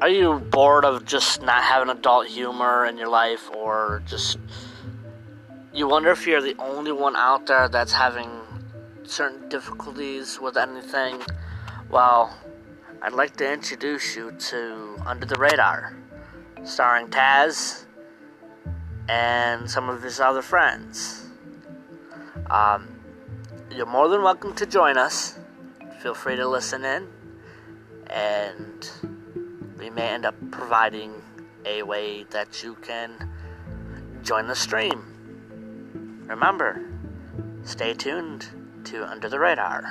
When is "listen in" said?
26.48-27.08